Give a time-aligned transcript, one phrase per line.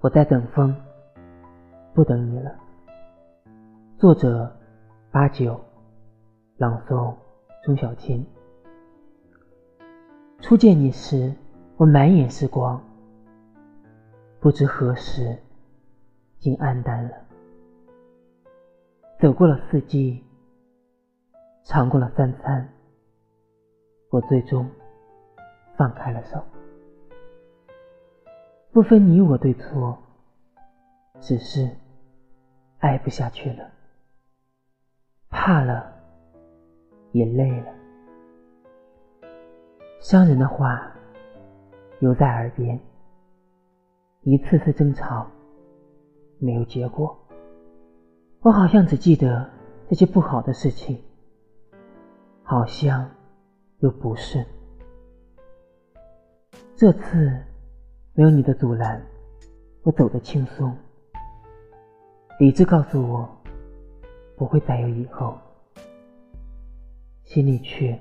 [0.00, 0.72] 我在等风，
[1.92, 2.54] 不等你了。
[3.98, 4.48] 作者：
[5.10, 5.60] 八九，
[6.56, 7.12] 朗诵：
[7.64, 8.24] 钟小千。
[10.40, 11.34] 初见你时，
[11.76, 12.80] 我满眼是光，
[14.38, 15.36] 不知何时
[16.38, 17.10] 竟黯淡了。
[19.18, 20.24] 走过了四季，
[21.64, 22.72] 尝过了三餐，
[24.10, 24.64] 我最终
[25.76, 26.40] 放开了手。
[28.70, 29.98] 不分你我对错，
[31.20, 31.68] 只是
[32.78, 33.68] 爱不下去了，
[35.30, 35.92] 怕了，
[37.12, 37.74] 也累了。
[40.00, 40.92] 伤人的话
[42.00, 42.78] 犹在耳边，
[44.20, 45.26] 一次次争吵
[46.38, 47.18] 没有结果。
[48.40, 49.48] 我好像只记得
[49.88, 51.02] 这些不好的事情，
[52.44, 53.10] 好像
[53.78, 54.44] 又不是。
[56.76, 57.42] 这次。
[58.18, 59.00] 没有你的阻拦，
[59.84, 60.76] 我走得轻松。
[62.40, 63.28] 理智告诉我，
[64.36, 65.38] 不会再有以后，
[67.22, 67.96] 心里却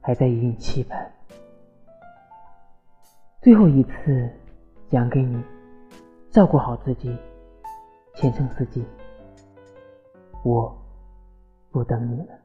[0.00, 1.10] 还在隐隐期盼。
[3.42, 4.30] 最后一次
[4.88, 5.42] 讲给你，
[6.30, 7.12] 照顾好自己，
[8.14, 8.86] 前程似锦。
[10.44, 10.72] 我
[11.72, 12.38] 不等你了。